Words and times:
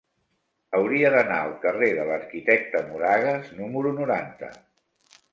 Hauria 0.77 1.09
d'anar 1.15 1.35
al 1.41 1.51
carrer 1.65 1.89
de 1.99 2.05
l'Arquitecte 2.07 2.81
Moragas 2.87 3.51
número 3.59 3.93
noranta. 3.99 4.49